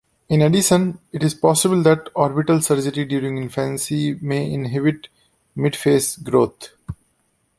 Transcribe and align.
In 0.29 0.41
addition, 0.41 0.97
it 1.11 1.21
is 1.21 1.35
possible 1.35 1.83
that 1.83 2.09
orbital 2.15 2.59
surgery 2.59 3.05
during 3.05 3.37
infancy 3.37 4.17
may 4.19 4.51
inhibit 4.51 5.09
midface 5.55 6.17
growth. 6.23 6.69